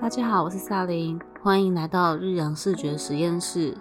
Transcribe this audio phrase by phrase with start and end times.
[0.00, 3.76] 大家好，我是萨琳，欢迎来到日阳视觉实验室。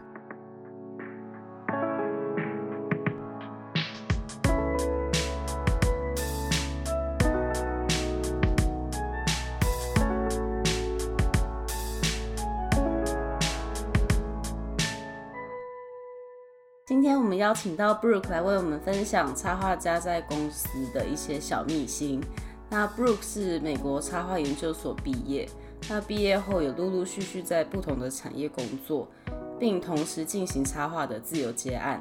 [16.86, 22.22] 今天我们邀请到 Brooke 来为我们分享插画家在公司的一些小秘辛。
[22.70, 25.50] 那 Brooke 是美国插画研究所毕业，
[25.90, 29.08] 他毕业后也陆陆续续在不同的产业工作，
[29.60, 32.00] 并同时进行插画的自由接案。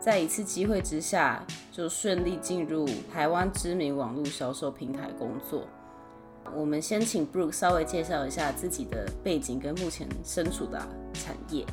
[0.00, 5.68] 在一次机会之下，就顺利进入台湾知名网络销售平台工作。
[6.56, 10.80] 我们先请 Brooke 稍微介绍一下自己的背景跟目前身处的
[11.12, 11.66] 产业。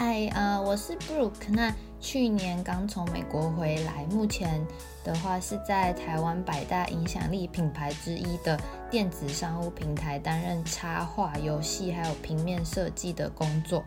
[0.00, 1.48] 嗨，呃，我是 Brooke。
[1.48, 4.64] 那去年刚从美国回来，目前
[5.02, 8.56] 的话是在台湾百大影响力品牌之一的
[8.88, 13.82] 电子商务平台担任插画、游戏还有平面设计的工作。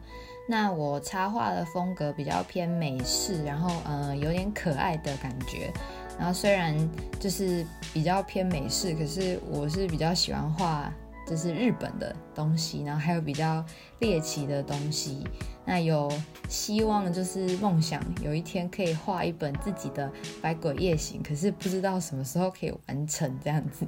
[0.50, 5.72] 那我插画的风格比较偏美式，然后呃有点可爱的感觉。
[6.20, 6.76] 然后虽然
[7.22, 10.94] 就是比较偏美式，可是我是比较喜欢画。
[11.28, 13.64] 就是日本的东西，然后还有比较
[14.00, 15.28] 猎奇的东西。
[15.66, 16.12] 那有
[16.50, 20.08] 希望就是梦想有一天可以画一本自己的
[20.42, 23.86] 《百鬼夜行》，可是不知道什么时候可以完成这样子。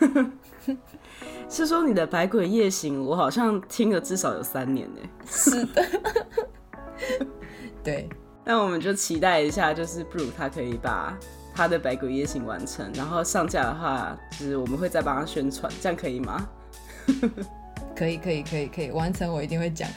[1.48, 5.00] 是说你的《百鬼夜行》，我好像听了至少有三年呢。
[5.26, 5.84] 是的，
[7.82, 8.08] 对。
[8.44, 11.14] 那我们就期待一下，就是 Blue 他可以把
[11.54, 16.48] 他的《百鬼夜行》完成，然后上架的话，就是我们会再帮他宣传，这样可以吗？
[17.96, 19.88] 可以可以可以可以完成，我一定会讲。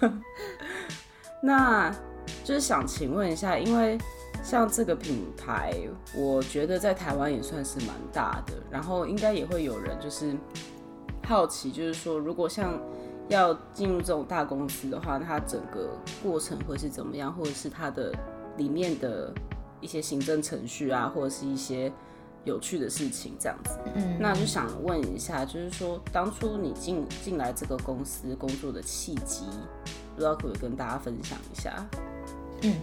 [1.42, 1.90] 那
[2.44, 3.96] 就是想请问一下，因为
[4.42, 5.72] 像这个品牌，
[6.14, 10.36] 我觉得在台湾也算是蛮大的，然后应该也会有人就是
[11.24, 12.78] 好奇，就是说如果像
[13.28, 18.12] 要进入这种大公司的话，它整个过程会是怎么样，或者是它的
[18.56, 19.32] 里面的
[19.80, 21.90] 一些行政程序啊，或者是一些。
[22.48, 29.44] 有趣的事情这样子，嗯，那就想问一下，就是说当初你进进来这个公司工作的契机，
[30.14, 31.86] 不知道可不可以跟大家分享一下？
[32.62, 32.74] 嗯，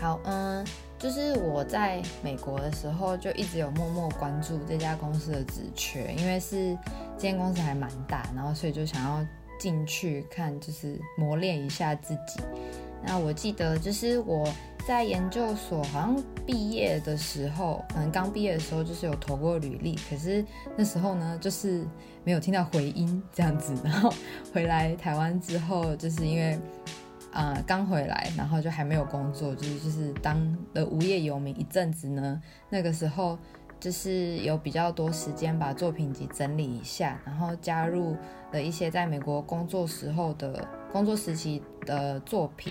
[0.00, 0.66] 好，嗯，
[0.98, 6.76] 就是我在美国的时候就一直有默默关注这家公司的职缺，因为是
[7.16, 9.24] 这间公司还蛮大，然后所以就想要
[9.60, 12.40] 进去看，就是磨练一下自己。
[13.06, 14.52] 那我记得就是我。
[14.86, 20.44] 在研究所好像毕业的时候，可能刚毕业的时候就是有投过履历，可是
[20.76, 21.86] 那时候呢，就是
[22.22, 23.74] 没有听到回音这样子。
[23.82, 24.12] 然后
[24.52, 26.58] 回来台湾之后，就是因为
[27.32, 30.36] 啊刚回来，然后就还没有工作，就是就是当
[30.74, 32.40] 了无业游民一阵子呢。
[32.68, 33.38] 那个时候
[33.80, 38.14] 就是有比较多时间把作品集整理一下，然后加入
[38.52, 42.70] 了一些在美国工作时候的工作时期的作品。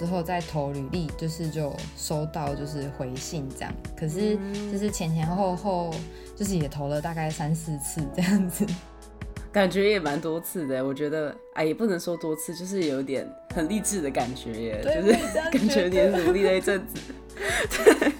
[0.00, 4.34] 之后再投履历，就是就收到就是回信这样，可是
[4.72, 5.90] 就是前前后后
[6.34, 8.66] 就是也投了大概三四次这样子，
[9.52, 10.82] 感觉也蛮多次的。
[10.82, 15.12] 我觉得哎，也不能说多次，就是有点很励志的感觉耶，就是
[15.50, 16.98] 感觉你努力了一阵子。
[18.00, 18.12] 对，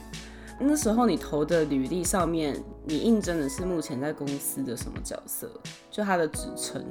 [0.58, 5.50] 那时候你投的履历上面，你应征的是目前在公司的什么角色？
[5.90, 6.84] 就他的职称？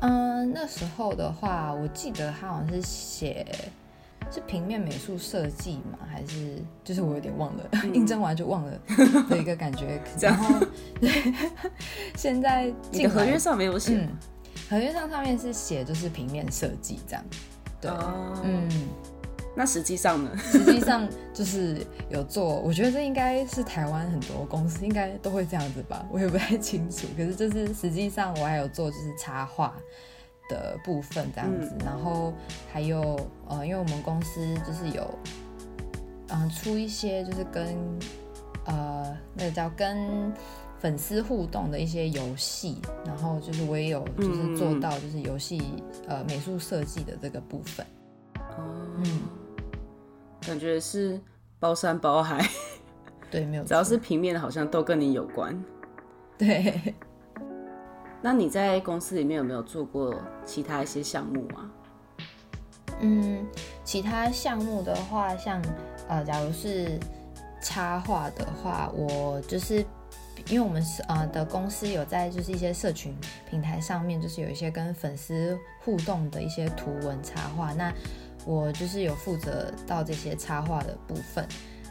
[0.00, 3.46] 嗯，那时候的话，我记得他好像是写。
[4.30, 5.98] 是平面美术设计吗？
[6.10, 7.64] 还是就是我有点忘了，
[7.94, 8.72] 应征完就忘了
[9.28, 10.00] 的一个感觉。
[10.20, 10.66] 然后
[11.00, 11.34] 对，
[12.16, 14.06] 现在你的合约上没有写，
[14.68, 17.24] 合约上上面是写就是平面设计这样。
[17.80, 17.90] 对，
[18.42, 18.68] 嗯，
[19.54, 20.30] 那实际上呢？
[20.38, 27.06] 实际上就是有做，我觉得这应该是台湾很多公司应该都会这样子吧，我也不太清楚。
[27.16, 29.76] 可是就是实际上我还有做就是插画。
[30.48, 32.32] 的部分这样子，然后
[32.72, 33.18] 还有
[33.48, 35.06] 呃，因为我们公司就是有
[36.28, 37.76] 嗯出一些就是跟
[38.66, 40.32] 呃那个叫跟
[40.78, 47.86] 粉丝互动的一些游戏，然后就是我也有就是做到就是游戏呃美术设计的这个部分。
[48.56, 49.22] 哦，嗯，
[50.40, 51.20] 感觉是
[51.58, 52.46] 包山包海，
[53.30, 55.58] 对，没有，只要是平面的，好像都跟你有关。
[56.36, 56.94] 对。
[58.22, 60.14] 那你在公司里面有没有做过
[60.44, 61.70] 其他一些项目啊？
[63.00, 63.46] 嗯，
[63.84, 65.62] 其他项目的话，像
[66.08, 66.98] 呃，假如是
[67.62, 69.84] 插画的话，我就是
[70.48, 73.14] 因为我们是呃的公司有在就是一些社群
[73.50, 77.92] 平台上面，就是有一些跟粉丝互动的一些图文插画，那
[78.46, 81.46] 我就是有负责到这些插画的部分。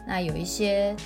[0.06, 0.96] 那有一些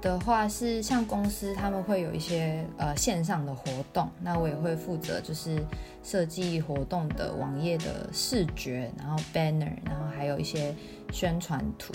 [0.00, 5.62] 的话是像公司他们会有一些呃线上的活动，那我也会负责就是
[6.02, 10.74] 设计活动的网页的视觉，然后 banner，然后还有一些
[11.12, 11.92] 宣传图，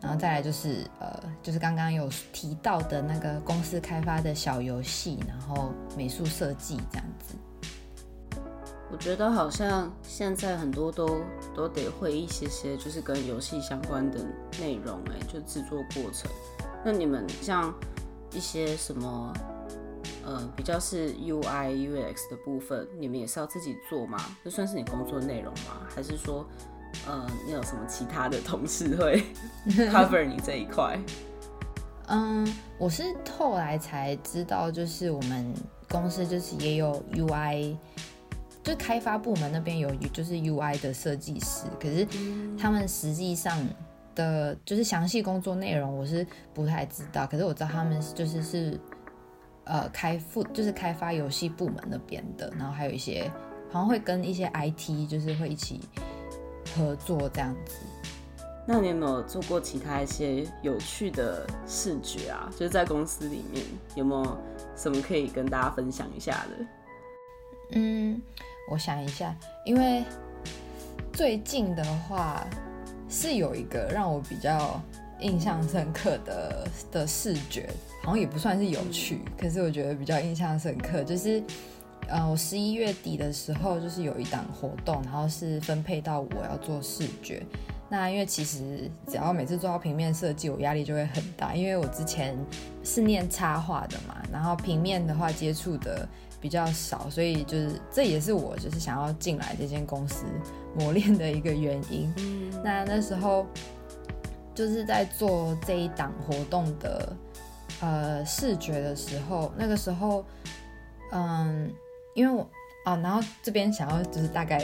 [0.00, 7.34] 然后再来就是呃就是刚刚有提到的那个公司开发的小游戏，然后美术设计这样子。
[8.90, 11.22] 我觉得好像现在很多都
[11.56, 14.20] 都得会一些些，就是跟游戏相关的
[14.60, 16.30] 内容，哎，就制作过程。
[16.84, 17.72] 那你们像
[18.32, 19.32] 一些什么，
[20.24, 24.18] 呃，比较是 UI UX 的部分，你们也是要自己做吗？
[24.44, 25.86] 这算是你工作内容吗？
[25.94, 26.46] 还是说，
[27.06, 29.22] 呃，你有什么其他的同事会
[29.90, 30.98] cover 你这一块？
[32.08, 32.46] 嗯，
[32.78, 33.04] 我是
[33.38, 35.54] 后来才知道，就是我们
[35.88, 37.76] 公司就是也有 UI。
[38.64, 42.06] 就开发部门那边有就是 UI 的设计师，可是
[42.56, 43.58] 他们实际上
[44.14, 48.80] 的就是详细工作内容我是不太知道，可是我知道他们就是是
[49.64, 53.30] 呃开副就是开发游戏部门那边的，然后还有一些
[53.70, 55.80] 好像会跟一些 IT 就是会一起
[56.74, 57.76] 合作这样子。
[58.66, 62.48] 那你有没有做过其他一些有趣的视觉啊？
[62.52, 63.64] 就是在公司里面
[63.96, 64.38] 有没有
[64.76, 66.66] 什么可以跟大家分享一下的？
[67.72, 68.22] 嗯。
[68.70, 69.34] 我想一下，
[69.66, 70.04] 因为
[71.12, 72.46] 最近的话
[73.12, 74.80] 是有一个让我比较
[75.20, 77.68] 印象深刻的的视觉，
[78.02, 81.42] 好像也不算是有趣，可是我觉得比较印象深刻，就是
[82.08, 87.42] 呃，我十一月底的时候就是有一档活动，然后是分配到我要做视觉。
[87.90, 92.34] 那因为其实只要每次做到平面设计，我压力就会很大，因为我之前
[92.82, 96.08] 是念插画的嘛，然后平面的话接触的。
[96.40, 100.24] 比较少，所以就是这也是我就是想要进来这间公司
[100.78, 102.12] 磨练的一个原因。
[102.62, 103.46] 那那时候
[104.54, 107.16] 就是在做这一档活动的
[107.80, 110.24] 呃视觉的时候，那个时候
[111.12, 111.72] 嗯，
[112.14, 112.48] 因为我
[112.84, 114.62] 啊，然后这边想要就是大概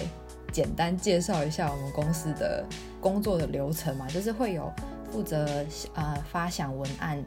[0.53, 2.65] 简单介绍一下我们公司的
[3.01, 4.73] 工作的流程嘛，就是会有
[5.11, 5.65] 负责
[5.95, 7.23] 呃发想文案。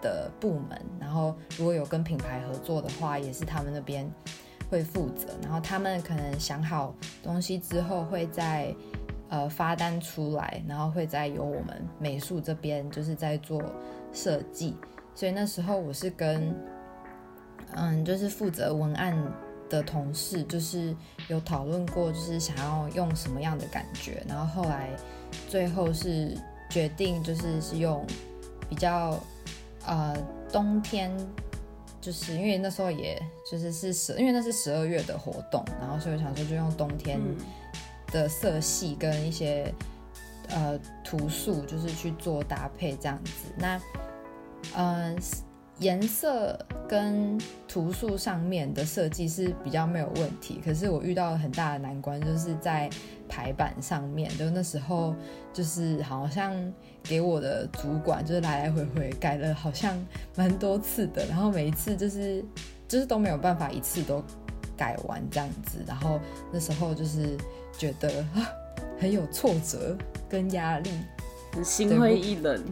[0.00, 4.08] 的部门，然后如果有跟品牌合作的话，也是他们那边
[4.70, 5.28] 会负责。
[5.42, 8.74] 然后他们可能想好东西之后，会在
[9.28, 13.62] 呃发单出来，然后会再由我们美术这边就是在做
[14.12, 14.76] 设计。
[15.14, 16.54] 所以那时候我是跟
[17.74, 19.16] 嗯，就是负责文案
[19.68, 20.94] 的同事，就是
[21.28, 24.22] 有讨论过，就是想要用什么样的感觉。
[24.28, 24.90] 然后后来
[25.48, 26.36] 最后是
[26.70, 28.06] 决定，就是是用
[28.68, 29.18] 比较。
[29.86, 30.14] 呃，
[30.52, 31.10] 冬天
[32.00, 37.20] 就是因为那时候也就是是十，因为那是十二月的活动，然后所以我想说就用冬天
[38.12, 39.72] 的色系跟一些
[40.48, 43.52] 呃图素，就是去做搭配这样子。
[43.56, 43.80] 那
[44.76, 45.18] 嗯。
[45.80, 46.58] 颜色
[46.88, 52.90] 跟图素上面的设计是比较没有问题，可是我遇到了很大的难关，就是在
[53.28, 54.28] 排版上面。
[54.36, 55.14] 就那时候，
[55.52, 56.54] 就是好像
[57.02, 59.96] 给我的主管就是来来回回改了，好像
[60.34, 61.24] 蛮多次的。
[61.26, 62.44] 然后每一次就是
[62.88, 64.22] 就是都没有办法一次都
[64.76, 65.78] 改完这样子。
[65.86, 66.18] 然后
[66.52, 67.36] 那时候就是
[67.76, 68.48] 觉得啊
[68.98, 69.96] 很有挫折
[70.28, 70.90] 跟压力，
[71.62, 72.64] 心灰意冷。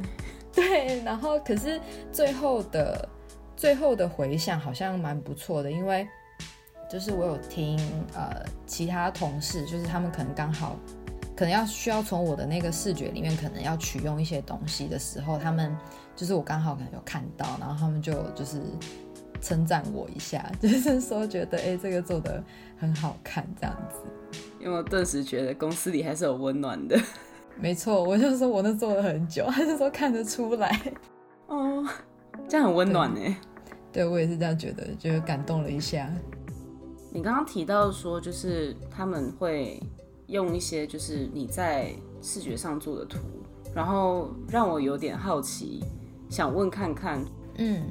[0.53, 1.79] 对，然后可是
[2.11, 3.09] 最后的
[3.57, 6.09] 最后的回想好像蛮不错的，因为
[6.89, 7.79] 就是我有听
[8.15, 10.77] 呃其他同事，就是他们可能刚好
[11.37, 15.77] 可能要需要从我的那个视觉里面可能要取用一些东西的时候，他们
[16.15, 18.61] 就是我刚好可能有看到，然后他们就就是
[19.41, 22.43] 称赞我一下， 就是说觉得哎这个做的
[22.79, 26.99] 很好看这样子，因为我顿时觉得公司里还是有温暖的。
[27.59, 30.79] 没错，我就说我那做了很久，他就说看得出来，
[31.49, 31.87] 哦，
[32.47, 33.37] 这样很温暖呢。
[33.93, 36.11] 对我也是这样觉得，就感动了一下。
[37.17, 39.83] 你刚刚提到说，就是他们会
[40.27, 43.21] 用一些就是你在视觉上做的图，
[43.75, 45.83] 然后让我有点好奇，
[46.29, 47.25] 想问看看，
[47.57, 47.85] 嗯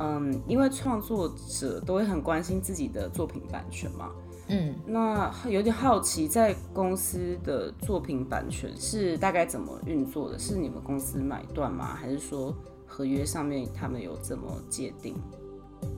[0.00, 4.10] 嗯，因为创作者都会很关心自己的作品版权嘛。
[4.48, 10.36] 嗯，那有点好奇，在公司的作品版权是大概怎么运作的？
[10.36, 11.94] 是你们公司买断吗？
[11.94, 12.52] 还是说
[12.84, 15.14] 合约上面他们有怎么界定？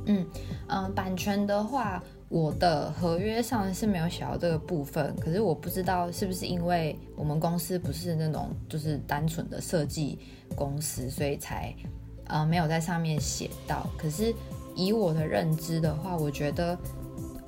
[0.05, 0.27] 嗯
[0.69, 2.01] 嗯，版权的话，
[2.33, 5.15] 我的合约上是没有写到这个部分。
[5.21, 10.19] 可是我不知道是不是因为我们公司不是那种就是单纯的设计
[10.57, 11.75] 公司，所以才
[12.25, 13.87] 呃没有在上面写到。
[13.99, 14.35] 可是
[14.75, 16.77] 以我的认知的话，我觉得。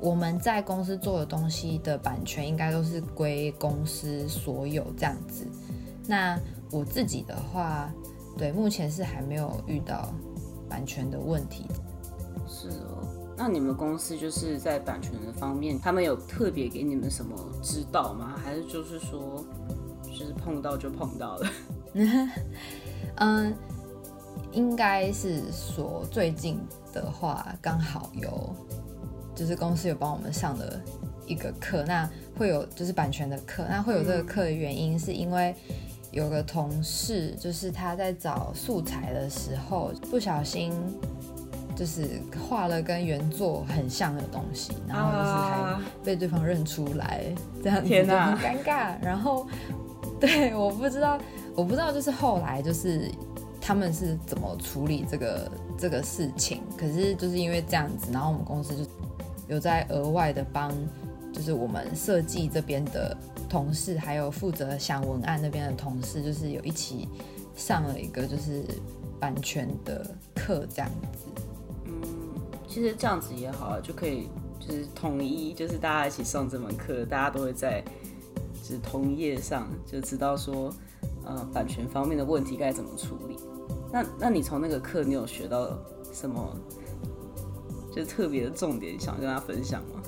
[0.01, 5.47] 我们在公司做的东西的版权应该都是归公司所有这样子。
[6.07, 6.39] 那
[6.71, 7.91] 我自己的话，
[8.37, 10.13] 对，目前是还没有遇到
[10.69, 11.65] 版权的问题。
[12.47, 12.94] 是哦，
[13.37, 18.41] 那你们公司就是在版权的方面，他们有特别给你们什么指导吗？
[18.43, 19.45] 还是就是说，
[20.05, 21.51] 就是碰到就碰到了？
[23.17, 23.55] 嗯，
[24.53, 26.61] 应该是说最近
[26.93, 28.55] 的话，刚好有，
[29.35, 30.81] 就是公司有帮我们上的
[31.27, 35.55] 一个课，那会有就是版权的课，那会有这个课的原因是因为
[36.13, 40.73] 有个同事，就是他在找素材的时候不小心。
[41.75, 47.25] 就是画了跟原作很像的东西，然后就是还被对方认出来，
[47.63, 48.95] 这样子就很尴尬。
[49.03, 49.47] 然后，
[50.21, 51.19] 对，我不知道，
[51.57, 53.11] 我不知道，就是后来就是
[53.61, 56.63] 他们是怎么处理这个这个事情。
[56.79, 58.85] 可是就是因为这样子，然后我们公司就
[59.49, 60.73] 有在额外的帮，
[61.33, 63.17] 就是我们设计这边的
[63.49, 67.09] 同事，还有负责想文案那边的同事，就是有一起
[67.57, 68.63] 上了一个就是
[69.19, 71.34] 版权的课，这样子。
[72.75, 74.27] 其实这样子也好，就可以
[74.59, 77.81] 就是统一，就是大家一起上这门课，大家都会在
[78.53, 80.75] 就是同页上就知道说，
[81.25, 83.37] 呃，版权方面的问题该怎么处理。
[83.93, 85.79] 那那你从那个课你有学到
[86.13, 86.53] 什么？
[87.95, 90.03] 就特别的重点想跟大家分享吗？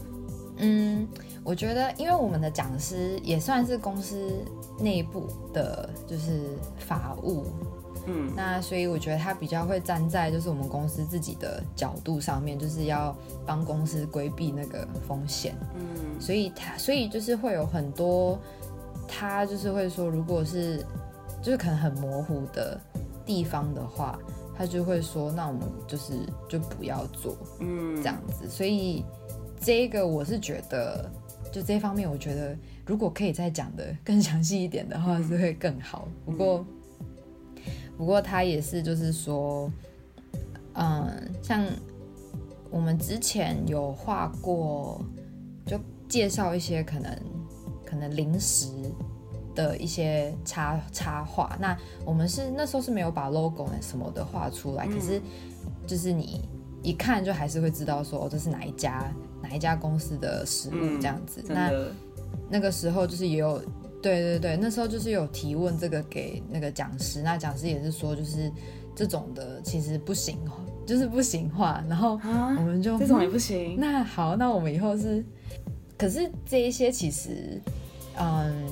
[0.57, 1.07] 嗯，
[1.45, 4.45] 我觉得因为我们的讲师也算是公司
[4.81, 7.47] 内部的，就是法务。
[8.07, 15.55] 嗯，那所以我觉得他比较会站在就是我们公司自己的角度上面，就是要帮公司规避那个风险。
[15.75, 18.39] 嗯，所以他所以就是会有很多，
[19.09, 20.79] 他就是会说，如果是
[21.43, 22.81] 就是可能很模糊的
[23.25, 24.17] 地方的话，
[24.57, 26.13] 他就会说，那我们就是
[26.49, 27.37] 就不要做。
[27.59, 28.49] 嗯，这样子。
[28.49, 29.05] 所以
[29.61, 31.11] 这个我是觉得，
[31.51, 36.07] 就这方面，我觉得如果可以再讲的更详细一点的话，是会更好。
[36.25, 36.65] 不过。
[37.97, 39.73] 不过他也是，就是说，
[40.75, 41.11] 嗯，
[41.43, 41.65] 像
[42.71, 45.01] 我们之前有画过，
[45.65, 47.19] 就介绍一些可能
[47.87, 48.69] 可能临时
[49.55, 51.57] 的一些插插画。
[51.59, 51.75] 那
[52.05, 55.21] 我们是那时候是没有把 logo 什么的画出来，可是
[55.87, 56.43] 就是你
[56.83, 59.11] 一看就还是会知道说，哦，这是哪一家
[59.43, 61.43] 哪一家公司的食物这样子。
[61.49, 61.73] 那
[62.51, 63.59] 那个时候就是也有。
[64.07, 68.49] 对对对，那时候就是有提问这个给那个讲师，那讲师也是说，就是
[68.95, 70.39] 这种的其实不行，
[70.87, 71.83] 就是不行话。
[71.89, 72.13] 然后
[72.57, 73.75] 我们就这种也不行。
[73.81, 75.25] 那好，那我们以后是，
[75.99, 77.61] 可是这一些其实，
[78.17, 78.65] 嗯，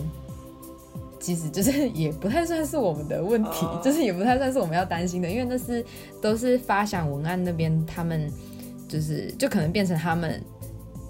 [1.18, 5.84] 其实就是也不太算是我们的问题，就是也不太算是我们要担心的，因为那是
[6.22, 8.30] 都是发想文案那边他们
[8.86, 10.40] 就是就可能变成他们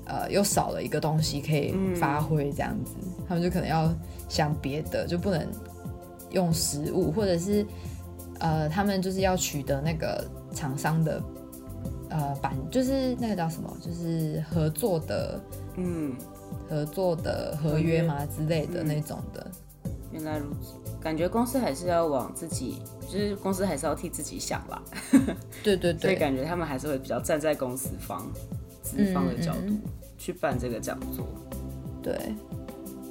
[0.06, 2.94] 呃又少了一个东西可以发挥这样子，
[3.28, 3.92] 他们就可能要。
[4.26, 5.46] 想别的就不能
[6.30, 7.64] 用实物，或者是
[8.40, 11.22] 呃，他们就是要取得那个厂商的
[12.08, 15.38] 呃版，就是那个叫什么，就是合作的，
[15.76, 16.16] 嗯，
[16.68, 19.46] 合作的合约嘛之类的那种的。
[20.10, 24.82] 原来如此，感觉公司还是要往自己，就是公司还是要替自己想吧。
[25.62, 28.26] 对对对，所以感觉他们还是会比较站在公司方、
[28.94, 29.74] 资方的角度
[30.16, 31.26] 去办这个讲座。
[32.02, 32.16] 对。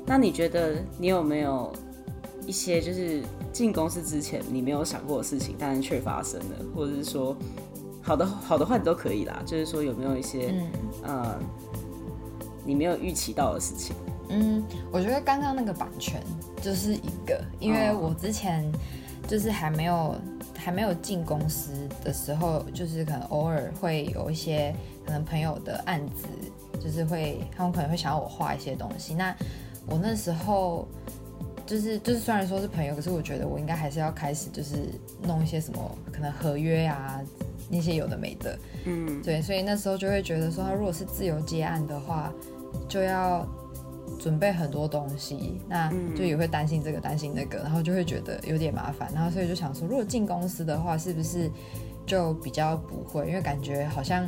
[0.06, 1.72] 那你觉得你有没有
[2.46, 3.22] 一些就是
[3.52, 7.36] 进公司之前你没有想过的事情，但是却发生了，或者是说
[8.02, 9.42] 好的好的坏的都可以啦。
[9.46, 10.72] 就是说有没有一些嗯
[11.04, 11.40] 呃
[12.66, 13.96] 你没有预期到的事情？
[14.30, 16.22] 嗯，我觉得刚刚那个版权
[16.62, 18.70] 就是一个，因为我之前
[19.28, 20.16] 就是还没有
[20.56, 21.72] 还没有进公司
[22.04, 24.76] 的时候，就是可能偶尔会有一些
[25.06, 26.28] 可能朋友的案子，
[26.80, 29.36] 就是会他们可能会想要我画一些东西，那。
[29.86, 30.88] 我那时候
[31.66, 34.78] 就是就是虽然说是朋友，可是我觉得我应该还是要开始就是
[35.24, 37.20] 弄一些什么可能合约啊
[37.70, 42.32] 那些有的没的，嗯，对，所以那时候就会觉得说，他如果是自由接案的话，
[42.88, 43.46] 就要
[44.18, 51.52] 准备很多东西，那就也会担心这个担心那个，然后就会觉得有点麻烦，然后所以就想说，如果进公司的话，是不是
[52.06, 53.28] 就比较不会？
[53.28, 54.26] 因为感觉好像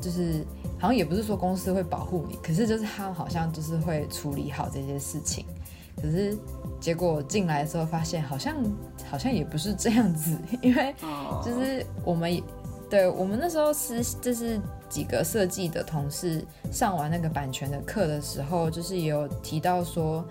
[0.00, 0.44] 就是。
[0.78, 5.44] 好像也不是说公司会保护你，可是就是他好像就是会处理好这些事情。
[5.94, 6.34] 可是
[6.80, 8.56] 结果进来的时候发现，好像
[9.10, 10.94] 好像也不是这样子， 因为
[11.44, 12.42] 就是我们
[12.88, 16.42] 对我们那时候是就是几个设计的同事
[16.72, 20.24] 上完那个版权的课的时候，就是也有提到说，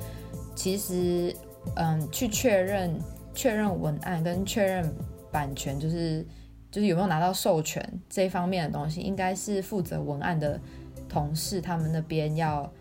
[0.55, 1.31] 其实
[1.75, 2.99] 嗯，去确认
[3.35, 4.91] 确认文案跟确认
[5.31, 6.25] 版权就是。
[6.71, 10.59] 就是有没有拿到授权这一方面的东西，应该是负责文案的
[11.07, 12.71] 同事他们那边要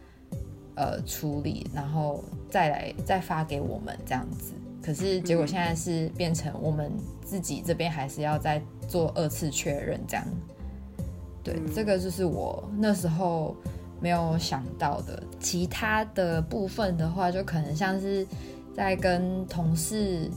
[0.75, 4.53] 呃处理，然后再来再发给我们这样子。
[4.83, 6.91] 可是结果现在是变成我们
[7.25, 10.25] 自己这边还是要再做二次确认，这样。
[11.43, 13.57] 对，这个就是我那时候
[14.01, 15.23] 没有想到的。
[15.41, 18.27] 其他的部分的话，就可能像是
[18.75, 20.31] 在跟同事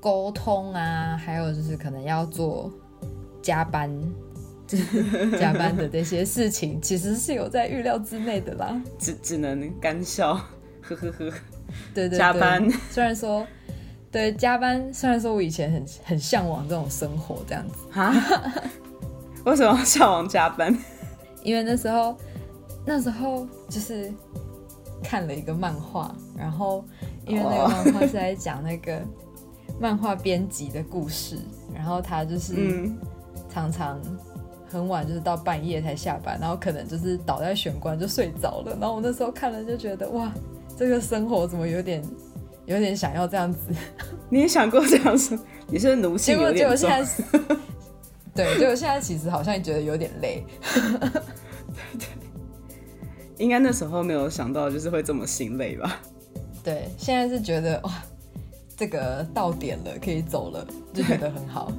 [0.00, 2.72] 沟通啊，还有就是可能要做
[3.42, 3.90] 加班。
[5.40, 10.34] 加班的这些事情，其实是有在预料之内的啦，只只能干笑，
[10.82, 11.32] 呵呵呵。
[11.94, 12.70] 对对，加班。
[12.90, 13.46] 虽然说，
[14.12, 18.14] 对加班，虽然说我以前很很向往这种生活这样子啊。
[19.46, 20.78] 为什么向往加班？
[21.42, 22.14] 因为那时候，
[22.84, 24.12] 那时候就是
[25.02, 26.84] 看了一个漫画，然后
[27.24, 29.00] 因为那个漫画是在讲那个
[29.80, 31.38] 漫画编辑的故事，
[31.74, 32.90] 然后他就是
[33.48, 34.00] 常常。
[34.70, 38.76] 很晚，就是到半夜才下班，然后可能就是倒在玄关就睡着了。
[38.78, 40.30] 然后我那时候看了就觉得，哇，
[40.76, 42.04] 这个生活怎么有点
[42.66, 43.58] 有点想要这样子？
[44.28, 45.38] 你也想过这样子？
[45.68, 46.90] 你是奴性有点重。
[48.36, 50.44] 对，结果现在其实好像觉得有点累。
[50.60, 52.06] 对对，
[53.38, 55.98] 应该那时候没有想到就是会这么心累吧？
[56.62, 58.02] 对，现在是觉得哇，
[58.78, 61.70] 这个到点了，可以走了，就觉得很好。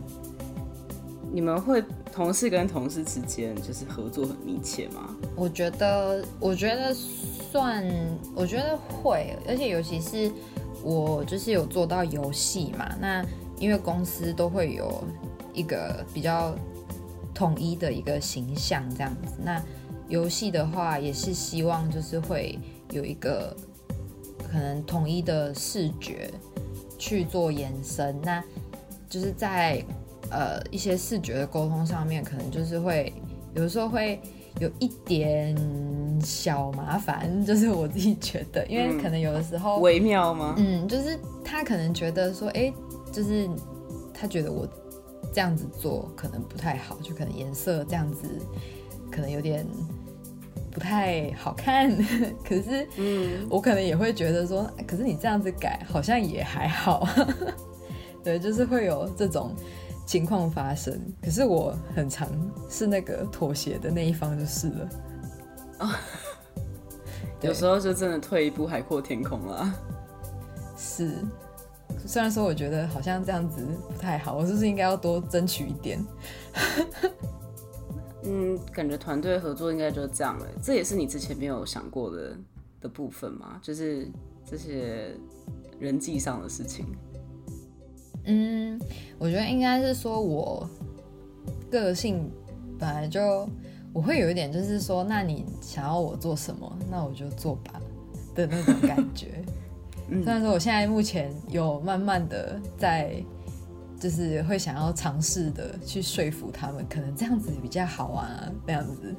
[1.33, 1.83] 你们会？
[2.11, 5.15] 同事跟同事之间就是合作很密切吗？
[5.37, 7.85] 我觉得，我觉得算，
[8.35, 10.29] 我觉得会，而且尤其是
[10.83, 13.23] 我就是有做到游戏嘛，那
[13.57, 15.01] 因为公司都会有
[15.53, 16.53] 一个比较
[17.33, 19.63] 统一的一个形象这样子，那
[20.09, 22.59] 游戏的话也是希望就是会
[22.91, 23.55] 有一个
[24.51, 26.29] 可能统一的视觉
[26.99, 28.43] 去做延伸，那
[29.09, 29.83] 就是在。
[30.31, 33.11] 呃，一些视觉的沟通上面，可能就是会
[33.55, 34.21] 有的时候会
[34.59, 35.57] 有一点
[36.23, 40.53] 小麻烦，就是我自己觉得，因为可能有的时候微妙吗？
[40.59, 42.71] 嗯，就是他可能觉得说，哎，
[43.11, 43.49] 就是
[44.13, 44.67] 他觉得我
[45.33, 48.27] 这样子做可能不太好，就可能颜色这样子
[49.09, 49.65] 可能有点
[50.71, 51.89] 不太好看。
[52.43, 57.07] 可是，嗯，我可能也会觉得说，可是你这样子改好像也还好。
[58.23, 59.55] 对，就是会有这种。
[60.05, 62.27] 情况发生，可是我很常
[62.67, 64.89] 是那个妥协的那一方就是了。
[65.77, 65.99] 啊，
[67.41, 69.71] 有时候就真的退一步海阔天空了。
[70.75, 71.13] 是，
[72.07, 76.03] 虽然说我觉得好像这样子不太好，我是不是应该要多争取一点？
[78.31, 80.45] 嗯，感觉团队合作应该就是这样了。
[80.61, 82.37] 这也是你之前没有想过的
[82.81, 83.59] 的部分吗？
[83.63, 84.07] 就是
[84.45, 85.15] 这些
[85.79, 86.85] 人际上的事情。
[88.25, 88.79] 嗯，
[89.17, 90.69] 我觉得应该是说，我
[91.71, 92.29] 个性
[92.77, 93.49] 本来就
[93.91, 97.81] 我会有一点，就是说，那你想要我做什么，那我就做吧
[98.35, 99.43] 的那种感觉。
[100.07, 103.23] 虽然说我现在目前有慢慢的在，
[103.99, 109.13] 就是会想要尝试的去说服他们，可能这样子比较好啊，那样子。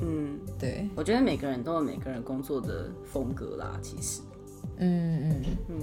[0.00, 4.20] 嗯，对，我觉得每个人都有每个人工作的风格啦，其实。
[4.78, 5.78] 嗯嗯嗯。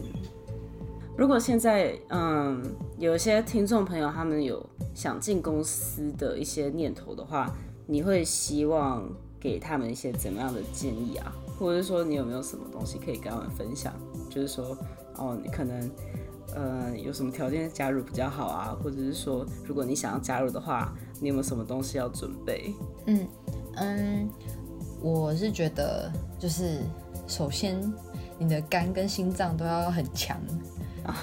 [1.18, 2.64] 如果现在嗯
[2.98, 7.54] 有一些听众朋友他们有想进公司的一些念头的话，
[7.86, 9.08] 你会希望
[9.40, 11.36] 给他们一些怎么样的建议啊？
[11.58, 13.94] 或者是说你有没有什么东西可以跟他们分享？
[14.30, 14.78] 就是说
[15.16, 15.90] 哦，你可能
[16.56, 18.78] 呃有什么条件加入比较好啊？
[18.84, 22.74] 或者是说如果你想要加入的话，你有没有什么东西要准备？
[23.06, 23.28] 嗯
[23.76, 24.30] 嗯，
[25.02, 26.80] 我是觉得就是
[27.28, 27.80] 首先
[28.38, 30.38] 你的肝跟心脏都要很强。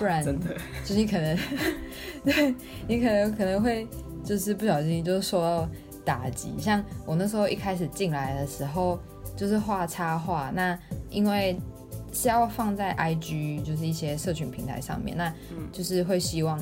[0.00, 0.46] 不然，真的，
[0.84, 1.38] 就是你可能，
[2.24, 2.54] 对
[2.88, 3.86] 你可能可能会
[4.24, 5.68] 就是不小心就是受到
[6.04, 6.52] 打击。
[6.58, 8.98] 像我那时候一开始进来的时候，
[9.36, 10.76] 就是画插画，那
[11.08, 11.56] 因为
[12.16, 15.32] 是要放在 IG，就是一些社群平台上面，那
[15.70, 16.58] 就是会希望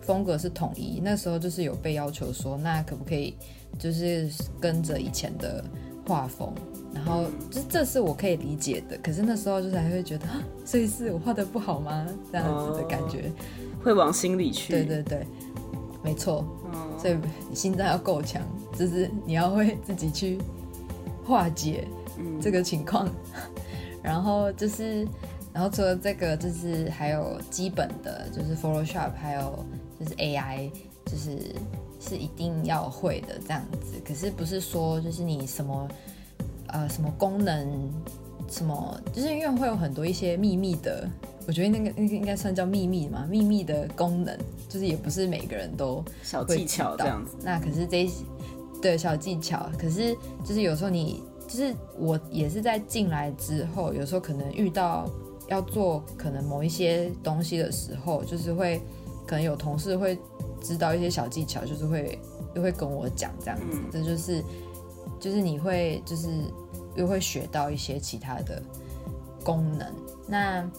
[0.00, 1.00] 风格是统一。
[1.02, 3.36] 那时候就是有被要求说，那可不可以
[3.78, 4.28] 就是
[4.60, 5.64] 跟着以前的
[6.06, 6.52] 画风？
[6.92, 8.98] 然后，这这是我可以理解的。
[8.98, 10.26] 可是那时候就是还会觉得，
[10.64, 12.06] 所以是我画的不好吗？
[12.32, 13.30] 这样子的感觉，
[13.84, 14.72] 会往心里去。
[14.72, 15.26] 对对对，
[16.02, 16.44] 没错。
[16.98, 17.16] 所以
[17.54, 18.42] 心脏要够强，
[18.76, 20.38] 就是你要会自己去
[21.24, 21.86] 化解
[22.40, 23.08] 这个情况。
[24.08, 25.06] 然后就是，
[25.52, 29.64] 然后除了这个，就是还有基本的，就是 Photoshop，还有
[30.00, 30.70] 就是 AI，
[31.04, 31.54] 就是
[32.00, 34.00] 是一定要会的这样子。
[34.06, 35.88] 可是不是说就是你什么。
[36.70, 37.90] 呃，什么功能？
[38.46, 39.00] 什么？
[39.10, 41.08] 就是因为会有很多一些秘密的，
[41.46, 47.38] 我觉得那个那个应该算叫秘密嘛，秘密的功能，就是也不是每个人都小技巧这样子。
[47.42, 48.22] 那可是这些
[48.82, 55.08] 对小技巧，可是就是有时候你就是我也是在进来之后，有时候可能遇到
[55.48, 58.80] 要做可能某一些东西的时候，就是会
[59.26, 60.16] 可能有同事会
[60.60, 62.20] 知道一些小技巧，就是会
[62.54, 64.44] 又会跟我讲这样子，这就是
[65.18, 66.28] 就是你会就是
[66.94, 68.62] 又会学到一些其他的
[69.42, 69.90] 功能。
[70.26, 70.70] 那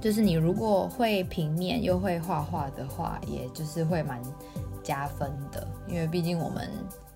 [0.00, 4.20] 就是你如果会平面又会画画的话，也就是会蛮
[4.82, 6.68] 加分的，因为毕竟我们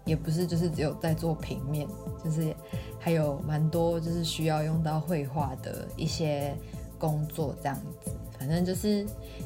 [0.08, 1.86] 也不是就是只有在做平面，
[2.24, 2.54] 就是
[2.98, 6.56] 还有蛮多就是需要用到绘画的一些
[6.98, 8.10] 工作这样子。
[8.38, 9.04] 反正就是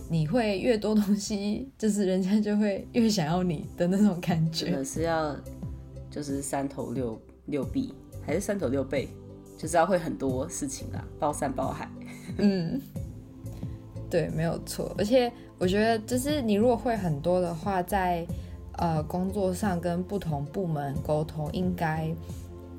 [0.08, 4.66] 你会越多东西，就是人家就会越想要你的那种感觉。
[4.66, 5.36] 真的是要
[6.08, 7.92] 就是三头六六臂，
[8.24, 9.08] 还是三头六臂，
[9.58, 11.90] 就是要会很多事情啦，包山包海。
[12.38, 12.80] 嗯。
[14.08, 14.94] 对，没有错。
[14.98, 18.26] 而且我觉得，就是你如果会很多的话，在
[18.78, 22.14] 呃工作上跟不同部门沟通，应该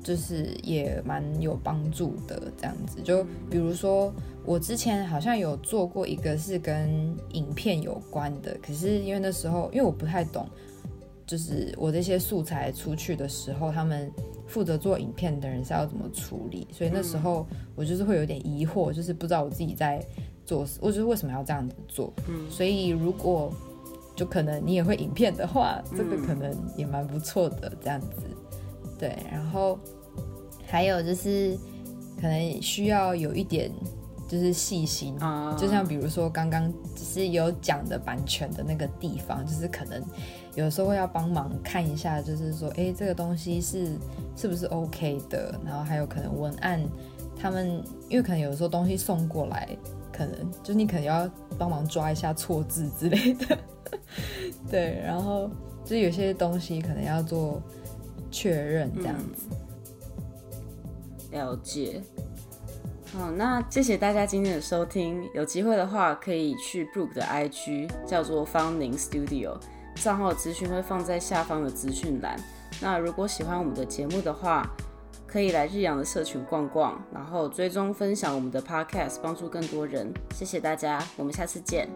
[0.02, 2.52] 就是也蛮有帮助的。
[2.56, 4.12] 这样子，就比如说
[4.44, 10.48] 我之前好像有做过一个是跟影片有关的，可是因为那时候因为我不太懂，
[11.26, 14.12] 就是我这些素材出去的时候，他们
[14.46, 20.04] 负责做影片的人是要怎么处理，所以那时候我就是会有点疑惑，就是不知道我自己在。
[20.46, 22.12] 做，我就是为什么要这样子做？
[22.28, 23.50] 嗯，所以如果
[24.14, 28.08] 就可能你也会影片的话，这个可能也蛮不错的，这样子。
[28.98, 29.78] 对，然后
[30.66, 31.56] 还有就是
[32.20, 33.70] 可能需要有一点
[34.28, 35.16] 就是细心，
[35.58, 40.02] 就像比如说刚刚只是有讲的版权的那个地方，就是可能
[40.54, 43.96] 有时候会要帮忙看一下，就是说，哎，这个东西是
[44.36, 45.58] 是不是 OK 的？
[45.64, 46.80] 然后还有可能文案，
[47.36, 49.76] 他们因为可能有时候东西送过来。
[50.16, 53.58] 可能就是你可能要帮忙抓一下错字之类的，
[54.70, 55.50] 对，然后
[55.84, 57.62] 就有些东西可能要做
[58.30, 59.48] 确认这样子。
[61.30, 62.00] 了解。
[63.12, 65.22] 好，那谢谢大家今天的收听。
[65.34, 69.56] 有机会的话，可以去 Brook 的 IG，叫做 Founding Studio，
[69.94, 72.36] 账号资讯会放在下方的资讯栏。
[72.80, 74.68] 那如果喜欢我们的节目的话，
[75.28, 80.12] 可以来日阳的社群逛逛，然后追踪分享我们的 podcast，帮助更多人。
[80.34, 81.88] 谢谢大家，我们下次见。